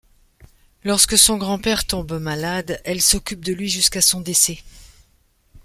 Lorsque 0.83 1.15
son 1.15 1.37
grand-père 1.37 1.85
tombe 1.85 2.13
malade, 2.19 2.81
elle 2.85 3.01
s'occupe 3.03 3.45
de 3.45 3.53
lui 3.53 3.69
jusqu'à 3.69 4.01
son 4.01 4.19
décès. 4.19 4.57